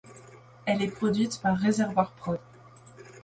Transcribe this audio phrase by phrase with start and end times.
[0.65, 2.39] Elle est produite par Réservoir Prod.